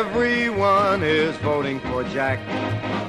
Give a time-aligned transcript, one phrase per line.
[0.00, 2.38] Everyone is voting for Jack,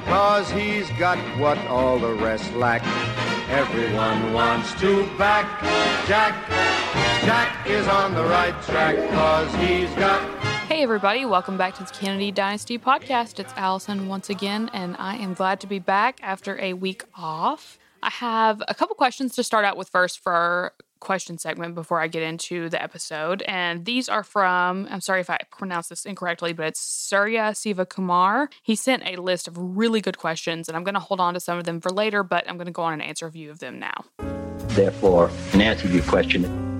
[0.04, 2.82] cause he's got what all the rest lack.
[3.48, 5.46] Everyone wants to back
[6.06, 6.34] Jack.
[7.24, 10.20] Jack is on the right track, cause he's got
[10.66, 13.40] Hey, everybody, welcome back to the Kennedy Dynasty podcast.
[13.40, 17.78] It's Allison once again, and I am glad to be back after a week off.
[18.02, 22.06] I have a couple questions to start out with first for question segment before I
[22.06, 23.42] get into the episode.
[23.42, 27.84] And these are from, I'm sorry if I pronounce this incorrectly, but it's Surya Siva
[27.84, 28.48] Kumar.
[28.62, 31.40] He sent a list of really good questions, and I'm going to hold on to
[31.40, 33.50] some of them for later, but I'm going to go on and answer a few
[33.50, 34.04] of them now.
[34.68, 36.70] Therefore, in answer to your question,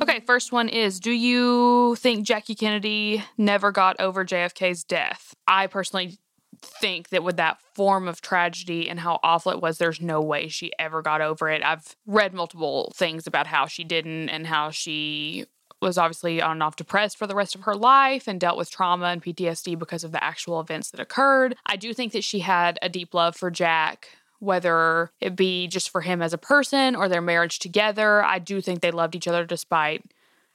[0.00, 5.34] Okay, first one is Do you think Jackie Kennedy never got over JFK's death?
[5.46, 6.18] I personally
[6.62, 10.48] think that with that form of tragedy and how awful it was, there's no way
[10.48, 11.62] she ever got over it.
[11.62, 15.46] I've read multiple things about how she didn't and how she
[15.80, 18.70] was obviously on and off depressed for the rest of her life and dealt with
[18.70, 21.54] trauma and PTSD because of the actual events that occurred.
[21.66, 24.08] I do think that she had a deep love for Jack
[24.40, 28.22] whether it be just for him as a person or their marriage together.
[28.22, 30.04] I do think they loved each other despite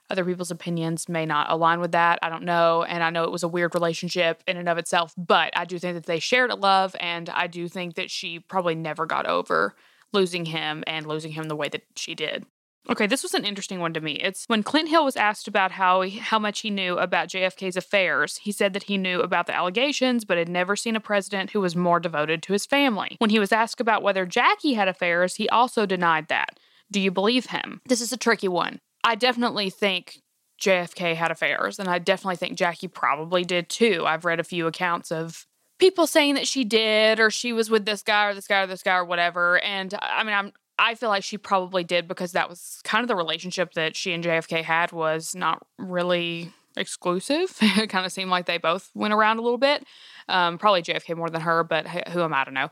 [0.09, 2.19] other people's opinions may not align with that.
[2.21, 2.83] I don't know.
[2.83, 5.79] And I know it was a weird relationship in and of itself, but I do
[5.79, 6.95] think that they shared a love.
[6.99, 9.75] And I do think that she probably never got over
[10.11, 12.45] losing him and losing him the way that she did.
[12.89, 14.13] Okay, this was an interesting one to me.
[14.13, 17.77] It's when Clint Hill was asked about how he, how much he knew about JFK's
[17.77, 18.37] affairs.
[18.37, 21.61] He said that he knew about the allegations, but had never seen a president who
[21.61, 23.15] was more devoted to his family.
[23.19, 26.59] When he was asked about whether Jackie had affairs, he also denied that.
[26.91, 27.79] Do you believe him?
[27.87, 28.81] This is a tricky one.
[29.03, 30.21] I definitely think
[30.61, 34.03] JFK had affairs, and I definitely think Jackie probably did too.
[34.05, 35.45] I've read a few accounts of
[35.79, 38.67] people saying that she did or she was with this guy or this guy or
[38.67, 42.31] this guy or whatever and i mean i'm I feel like she probably did because
[42.31, 47.55] that was kind of the relationship that she and JFK had was not really exclusive.
[47.61, 49.85] it kind of seemed like they both went around a little bit.
[50.27, 52.69] Um, probably JFK more than her, but who am I to know?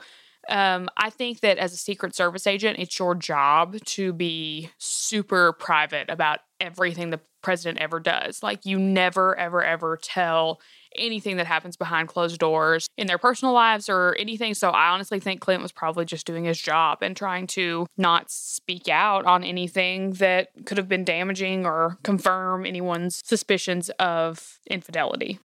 [0.50, 5.53] Um, I think that as a Secret Service agent, it's your job to be super
[5.53, 8.44] private about everything the president ever does.
[8.44, 10.59] Like, you never, ever, ever tell
[10.96, 14.53] anything that happens behind closed doors in their personal lives or anything.
[14.53, 18.29] So I honestly think Clint was probably just doing his job and trying to not
[18.29, 25.40] speak out on anything that could have been damaging or confirm anyone's suspicions of infidelity.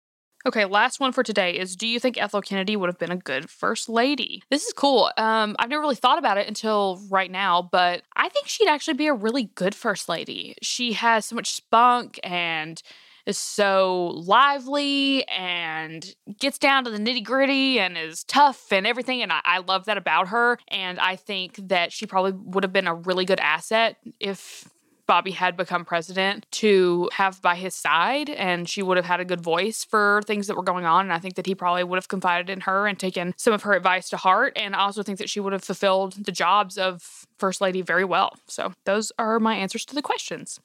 [0.47, 3.17] Okay, last one for today is Do you think Ethel Kennedy would have been a
[3.17, 4.43] good first lady?
[4.51, 5.11] This is cool.
[5.17, 8.95] Um, I've never really thought about it until right now, but I think she'd actually
[8.95, 10.55] be a really good first lady.
[10.61, 12.83] She has so much spunk and
[13.25, 19.23] is so lively and gets down to the nitty gritty and is tough and everything.
[19.23, 20.59] And I, I, love that about her.
[20.69, 24.69] And I think that she probably would have been a really good asset if
[25.07, 29.25] Bobby had become president to have by his side, and she would have had a
[29.25, 31.07] good voice for things that were going on.
[31.07, 33.63] And I think that he probably would have confided in her and taken some of
[33.63, 34.55] her advice to heart.
[34.57, 38.05] And I also think that she would have fulfilled the jobs of First Lady very
[38.05, 38.37] well.
[38.47, 40.61] So, those are my answers to the questions.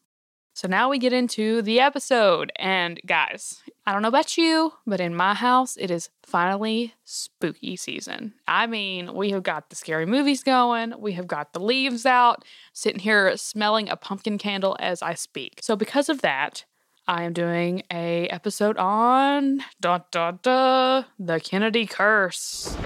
[0.53, 2.51] So now we get into the episode.
[2.57, 7.75] And guys, I don't know about you, but in my house, it is finally spooky
[7.75, 8.33] season.
[8.47, 12.43] I mean, we have got the scary movies going, we have got the leaves out,
[12.73, 15.59] sitting here smelling a pumpkin candle as I speak.
[15.61, 16.65] So because of that,
[17.07, 22.77] I am doing a episode on da da da the Kennedy curse.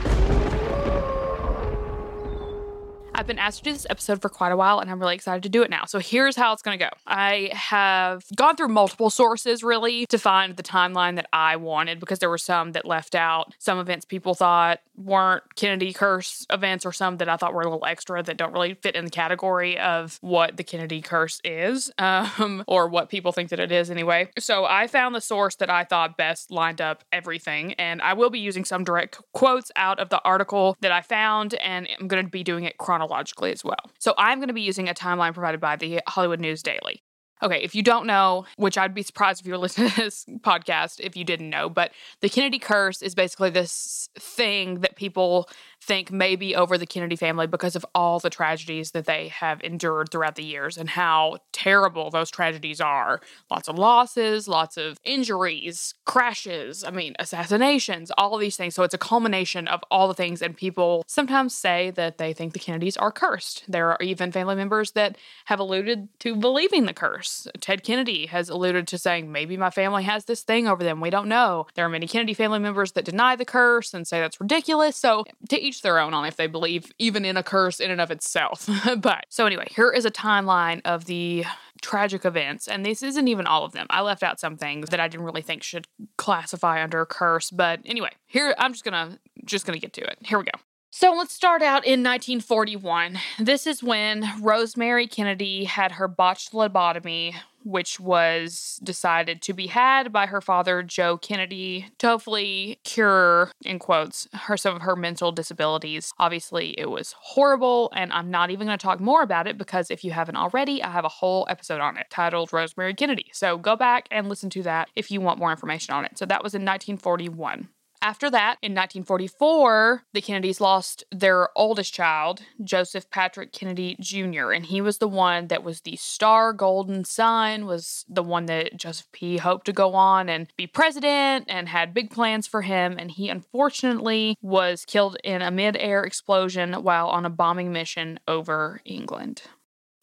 [3.24, 5.44] I've been asked to do this episode for quite a while and I'm really excited
[5.44, 5.86] to do it now.
[5.86, 6.90] So here's how it's going to go.
[7.08, 12.20] I have gone through multiple sources really to find the timeline that I wanted because
[12.20, 16.92] there were some that left out some events people thought weren't Kennedy curse events or
[16.92, 19.80] some that I thought were a little extra that don't really fit in the category
[19.80, 24.28] of what the Kennedy curse is um, or what people think that it is anyway.
[24.38, 28.30] So I found the source that I thought best lined up everything and I will
[28.30, 32.26] be using some direct quotes out of the article that I found and I'm going
[32.26, 33.92] to be doing it chronologically chronologically as well.
[34.00, 37.04] So I'm going to be using a timeline provided by the Hollywood News Daily.
[37.42, 40.26] Okay, if you don't know, which I'd be surprised if you were listening to this
[40.40, 45.50] podcast if you didn't know, but the Kennedy curse is basically this thing that people
[45.84, 50.10] think maybe over the Kennedy family because of all the tragedies that they have endured
[50.10, 53.20] throughout the years and how terrible those tragedies are.
[53.52, 58.76] Lots of losses, lots of injuries, crashes, I mean, assassinations, all of these things.
[58.76, 60.42] So it's a culmination of all the things.
[60.42, 63.66] And people sometimes say that they think the Kennedys are cursed.
[63.68, 67.48] There are even family members that have alluded to believing the curse.
[67.60, 71.02] Ted Kennedy has alluded to saying, maybe my family has this thing over them.
[71.02, 71.68] We don't know.
[71.76, 74.96] There are many Kennedy family members that deny the curse and say that's ridiculous.
[74.96, 77.90] So to each each their own on if they believe even in a curse in
[77.90, 78.70] and of itself.
[78.98, 81.46] but so anyway, here is a timeline of the
[81.82, 82.68] tragic events.
[82.68, 83.88] And this isn't even all of them.
[83.90, 85.88] I left out some things that I didn't really think should
[86.18, 87.50] classify under a curse.
[87.50, 90.18] But anyway, here I'm just gonna just gonna get to it.
[90.22, 90.60] Here we go.
[90.96, 93.18] So let's start out in 1941.
[93.40, 100.12] This is when Rosemary Kennedy had her botched lobotomy, which was decided to be had
[100.12, 105.32] by her father, Joe Kennedy, to hopefully cure, in quotes, her some of her mental
[105.32, 106.14] disabilities.
[106.20, 109.90] Obviously, it was horrible, and I'm not even going to talk more about it because
[109.90, 113.28] if you haven't already, I have a whole episode on it titled Rosemary Kennedy.
[113.34, 116.18] So go back and listen to that if you want more information on it.
[116.18, 117.70] So that was in 1941.
[118.04, 124.66] After that, in 1944, the Kennedys lost their oldest child, Joseph Patrick Kennedy Jr., and
[124.66, 129.10] he was the one that was the star golden son, was the one that Joseph
[129.14, 129.38] P.
[129.38, 132.98] hoped to go on and be president and had big plans for him.
[133.00, 138.20] And he unfortunately was killed in a mid air explosion while on a bombing mission
[138.28, 139.44] over England.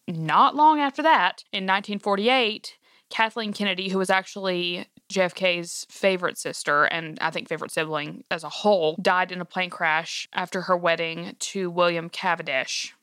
[0.07, 2.79] Not long after that, in 1948,
[3.11, 8.49] Kathleen Kennedy, who was actually JFK's favorite sister and I think favorite sibling as a
[8.49, 12.93] whole, died in a plane crash after her wedding to William Cavendish.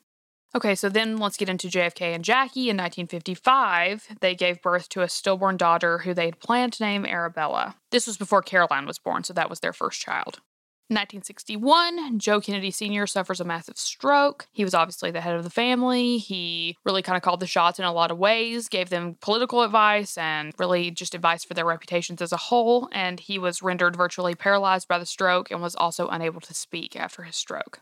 [0.55, 2.69] Okay, so then let's get into JFK and Jackie.
[2.69, 7.75] In 1955, they gave birth to a stillborn daughter who they'd planned to name Arabella.
[7.91, 10.41] This was before Caroline was born, so that was their first child.
[10.89, 13.05] 1961, Joe Kennedy Sr.
[13.05, 14.47] suffers a massive stroke.
[14.51, 16.17] He was obviously the head of the family.
[16.17, 19.61] He really kind of called the shots in a lot of ways, gave them political
[19.61, 22.89] advice and really just advice for their reputations as a whole.
[22.91, 26.95] And he was rendered virtually paralyzed by the stroke and was also unable to speak
[26.95, 27.81] after his stroke.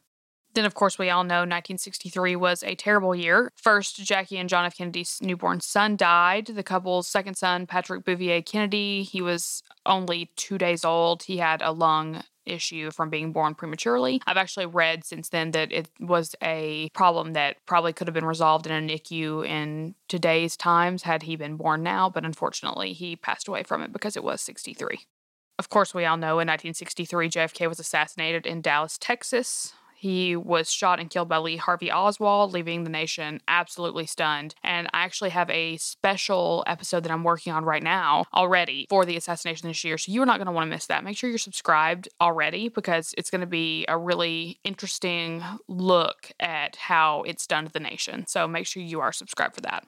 [0.58, 3.52] Then, of course, we all know 1963 was a terrible year.
[3.56, 4.76] First, Jackie and John F.
[4.76, 6.48] Kennedy's newborn son died.
[6.48, 11.22] The couple's second son, Patrick Bouvier Kennedy, he was only two days old.
[11.22, 14.20] He had a lung issue from being born prematurely.
[14.26, 18.26] I've actually read since then that it was a problem that probably could have been
[18.26, 23.16] resolved in a NICU in today's times had he been born now, but unfortunately he
[23.16, 25.02] passed away from it because it was 63.
[25.60, 29.74] Of course, we all know in 1963 JFK was assassinated in Dallas, Texas.
[29.98, 34.56] He was shot and killed by Lee Harvey Oswald, leaving the nation absolutely stunned.
[34.64, 39.06] And I actually have a special episode that I'm working on right now already for
[39.06, 39.98] the assassination this year.
[39.98, 41.04] So you are not going to want to miss that.
[41.04, 46.76] Make sure you're subscribed already because it's going to be a really interesting look at
[46.76, 48.26] how done to the nation.
[48.28, 49.86] So make sure you are subscribed for that.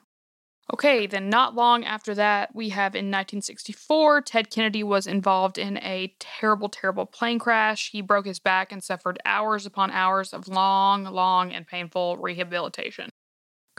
[0.72, 5.78] Okay, then not long after that, we have in 1964, Ted Kennedy was involved in
[5.78, 7.90] a terrible, terrible plane crash.
[7.90, 13.10] He broke his back and suffered hours upon hours of long, long, and painful rehabilitation.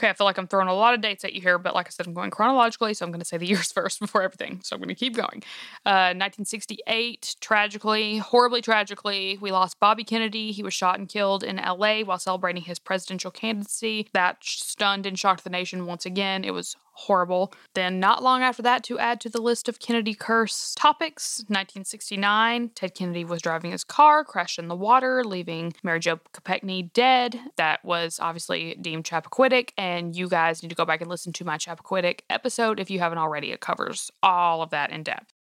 [0.02, 1.86] Okay, I feel like I'm throwing a lot of dates at you here, but like
[1.86, 4.60] I said, I'm going chronologically, so I'm going to say the years first before everything.
[4.64, 5.44] So I'm going to keep going.
[5.86, 10.52] Uh, 1968, tragically, horribly tragically, we lost Bobby Kennedy.
[10.54, 14.08] He was shot and killed in LA while celebrating his presidential candidacy.
[14.14, 16.44] That stunned and shocked the nation once again.
[16.44, 17.54] It was horrible.
[17.74, 22.72] Then, not long after that, to add to the list of Kennedy curse topics, 1969,
[22.76, 27.40] Ted Kennedy was driving his car, crashed in the water, leaving Mary Jo Kopechne dead.
[27.58, 31.46] That was obviously deemed Chappaquiddick, and you guys need to go back and listen to
[31.46, 33.52] my Chappaquiddick episode if you haven't already.
[33.52, 35.34] It covers all of that in depth.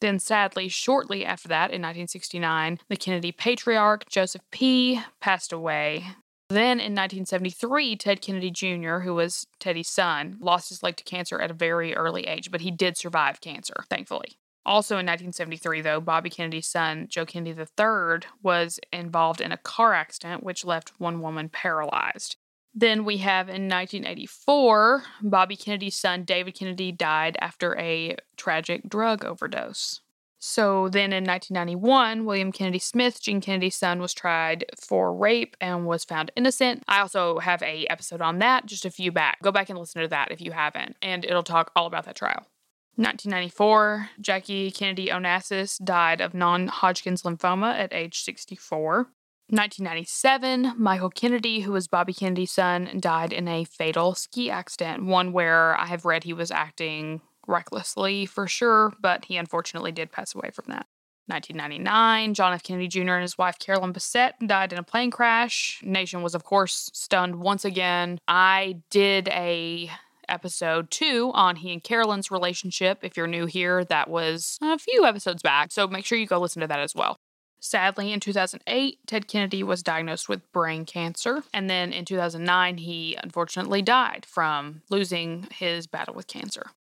[0.00, 6.06] Then, sadly, shortly after that, in 1969, the Kennedy patriarch, Joseph P., passed away.
[6.52, 11.40] Then in 1973, Ted Kennedy Jr., who was Teddy's son, lost his leg to cancer
[11.40, 14.36] at a very early age, but he did survive cancer, thankfully.
[14.66, 19.94] Also in 1973, though, Bobby Kennedy's son, Joe Kennedy III, was involved in a car
[19.94, 22.36] accident which left one woman paralyzed.
[22.74, 29.24] Then we have in 1984, Bobby Kennedy's son, David Kennedy, died after a tragic drug
[29.24, 30.01] overdose.
[30.44, 35.86] So then in 1991, William Kennedy Smith, Jean Kennedy's son, was tried for rape and
[35.86, 36.82] was found innocent.
[36.88, 39.40] I also have a episode on that just a few back.
[39.40, 42.16] Go back and listen to that if you haven't, and it'll talk all about that
[42.16, 42.48] trial.
[42.96, 49.10] 1994, Jackie Kennedy Onassis died of non Hodgkin's lymphoma at age 64.
[49.48, 55.32] 1997, Michael Kennedy, who was Bobby Kennedy's son, died in a fatal ski accident, one
[55.32, 60.34] where I have read he was acting recklessly for sure, but he unfortunately did pass
[60.34, 60.86] away from that.
[61.26, 62.62] 1999, John F.
[62.62, 63.12] Kennedy Jr.
[63.12, 65.80] and his wife Carolyn Bessette died in a plane crash.
[65.84, 68.18] Nation was, of course, stunned once again.
[68.26, 69.88] I did a
[70.28, 72.98] episode two on he and Carolyn's relationship.
[73.02, 76.40] If you're new here, that was a few episodes back, so make sure you go
[76.40, 77.16] listen to that as well.
[77.60, 81.44] Sadly, in 2008, Ted Kennedy was diagnosed with brain cancer.
[81.54, 86.72] And then in 2009, he unfortunately died from losing his battle with cancer.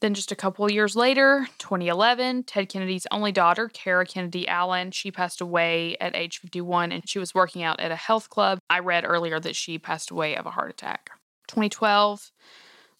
[0.00, 5.10] Then, just a couple years later, 2011, Ted Kennedy's only daughter, Kara Kennedy Allen, she
[5.10, 8.60] passed away at age 51 and she was working out at a health club.
[8.70, 11.10] I read earlier that she passed away of a heart attack.
[11.48, 12.30] 2012,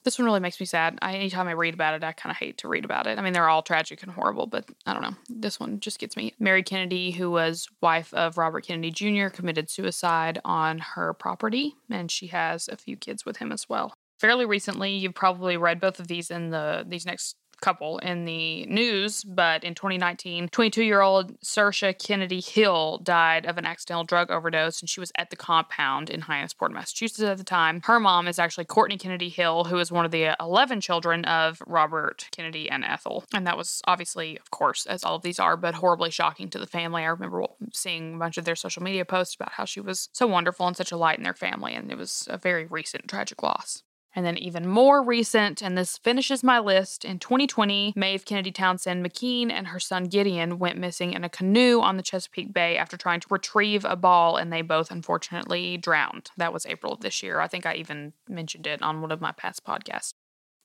[0.03, 0.99] This one really makes me sad.
[1.03, 3.19] I, anytime I read about it, I kind of hate to read about it.
[3.19, 5.15] I mean, they're all tragic and horrible, but I don't know.
[5.29, 6.35] This one just gets me.
[6.39, 12.11] Mary Kennedy, who was wife of Robert Kennedy Jr., committed suicide on her property, and
[12.11, 13.95] she has a few kids with him as well.
[14.21, 18.67] Fairly recently, you've probably read both of these in the these next couple in the
[18.67, 24.31] news, but in 2019, 22 year old Saoirse Kennedy Hill died of an accidental drug
[24.31, 27.81] overdose, and she was at the compound in Hyannisport, Massachusetts at the time.
[27.85, 31.63] Her mom is actually Courtney Kennedy Hill, who is one of the 11 children of
[31.67, 33.25] Robert Kennedy and Ethel.
[33.33, 36.59] And that was obviously, of course, as all of these are, but horribly shocking to
[36.59, 37.03] the family.
[37.05, 40.27] I remember seeing a bunch of their social media posts about how she was so
[40.27, 43.43] wonderful and such a light in their family, and it was a very recent tragic
[43.43, 43.83] loss.
[44.15, 49.05] And then even more recent, and this finishes my list, in 2020, Maeve Kennedy Townsend
[49.07, 52.97] McKean and her son Gideon went missing in a canoe on the Chesapeake Bay after
[52.97, 56.31] trying to retrieve a ball, and they both unfortunately drowned.
[56.37, 57.39] That was April of this year.
[57.39, 60.15] I think I even mentioned it on one of my past podcasts.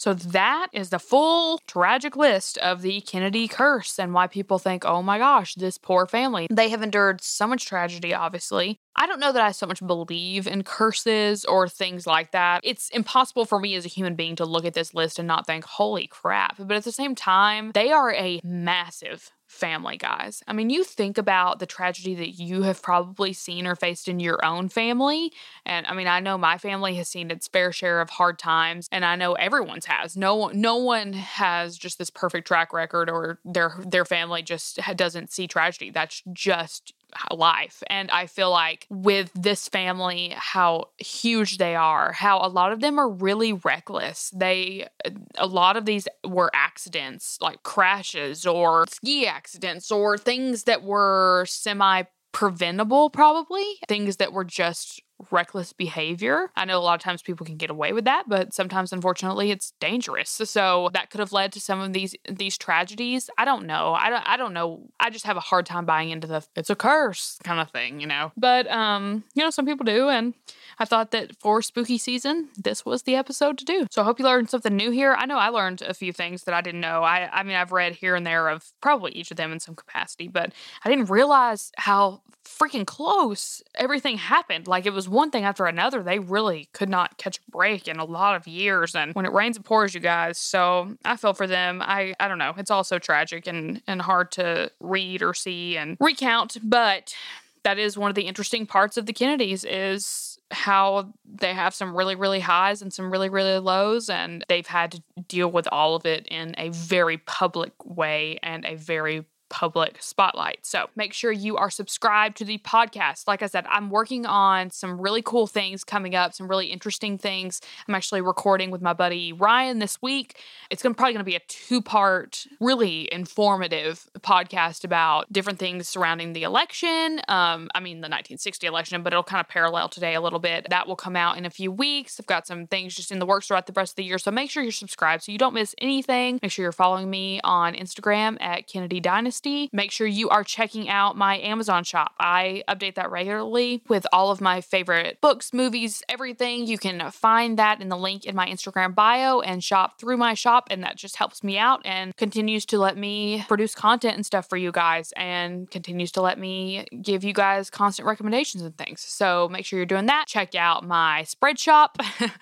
[0.05, 4.85] So that is the full tragic list of the Kennedy curse and why people think,
[4.85, 6.45] oh my gosh, this poor family.
[6.51, 8.79] They have endured so much tragedy, obviously.
[8.95, 12.61] I don't know that I so much believe in curses or things like that.
[12.63, 15.47] It's impossible for me as a human being to look at this list and not
[15.47, 16.57] think, holy crap.
[16.59, 20.43] But at the same time, they are a massive family, guys.
[20.47, 24.19] I mean, you think about the tragedy that you have probably seen or faced in
[24.19, 25.31] your own family.
[25.65, 28.89] And I mean, I know my family has seen its fair share of hard times,
[28.91, 30.17] and I know everyone's has.
[30.17, 35.31] No no one has just this perfect track record or their their family just doesn't
[35.31, 35.89] see tragedy.
[35.89, 36.93] That's just
[37.31, 37.83] life.
[37.87, 42.81] And I feel like with this family, how huge they are, how a lot of
[42.81, 44.31] them are really reckless.
[44.35, 50.63] They, uh, a lot of these were accidents, like crashes or ski accidents or things
[50.63, 52.03] that were semi
[52.35, 55.01] preventable, probably things that were just
[55.31, 56.51] reckless behavior.
[56.57, 59.51] I know a lot of times people can get away with that, but sometimes unfortunately
[59.51, 60.29] it's dangerous.
[60.29, 63.29] So that could have led to some of these these tragedies.
[63.37, 63.93] I don't know.
[63.93, 64.89] I don't I don't know.
[64.99, 68.01] I just have a hard time buying into the it's a curse kind of thing,
[68.01, 68.33] you know.
[68.35, 70.33] But um, you know, some people do and
[70.79, 73.87] I thought that for spooky season, this was the episode to do.
[73.91, 75.13] So I hope you learned something new here.
[75.13, 77.03] I know I learned a few things that I didn't know.
[77.03, 79.75] I I mean, I've read here and there of probably each of them in some
[79.75, 80.53] capacity, but
[80.83, 84.67] I didn't realize how freaking close everything happened.
[84.67, 86.03] Like it was one thing after another.
[86.03, 88.95] They really could not catch a break in a lot of years.
[88.95, 90.37] And when it rains, it pours, you guys.
[90.37, 91.81] So I feel for them.
[91.81, 92.53] I I don't know.
[92.57, 97.15] It's all so tragic and and hard to read or see and recount, but
[97.63, 101.95] that is one of the interesting parts of the Kennedys is how they have some
[101.95, 105.95] really really highs and some really really lows and they've had to deal with all
[105.95, 109.25] of it in a very public way and a very
[109.55, 110.59] public spotlight.
[110.63, 113.25] So make sure you are subscribed to the podcast.
[113.25, 117.17] Like I said, I'm working on some really cool things coming up, some really interesting
[117.17, 117.61] things.
[117.87, 120.41] I'm actually recording with my buddy Ryan this week.
[120.69, 125.87] It's gonna, probably going to be a two part, really informative podcast about different things
[125.87, 127.21] surrounding the election.
[127.29, 130.67] Um, I mean, the 1960 election, but it'll kind of parallel today a little bit.
[130.69, 132.19] That will come out in a few weeks.
[132.19, 134.17] I've got some things just in the works throughout the rest of the year.
[134.17, 136.39] So make sure you're subscribed so you don't miss anything.
[136.41, 140.89] Make sure you're following me on Instagram at Kennedy Dynasty make sure you are checking
[140.89, 142.13] out my Amazon shop.
[142.19, 146.65] I update that regularly with all of my favorite books, movies, everything.
[146.65, 150.33] You can find that in the link in my Instagram bio and shop through my
[150.33, 150.67] shop.
[150.71, 154.49] And that just helps me out and continues to let me produce content and stuff
[154.49, 159.01] for you guys and continues to let me give you guys constant recommendations and things.
[159.01, 160.25] So make sure you're doing that.
[160.27, 161.97] Check out my spread shop.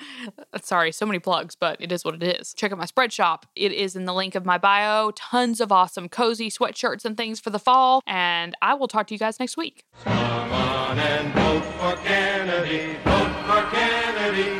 [0.62, 2.53] Sorry, so many plugs, but it is what it is.
[2.53, 3.45] Check out my spread shop.
[3.55, 5.12] It is in the link of my bio.
[5.12, 8.02] Tons of awesome cozy sweatshirts shirts and things for the fall.
[8.06, 9.86] And I will talk to you guys next week.
[10.04, 14.60] Come on and vote for Kennedy, vote for Kennedy,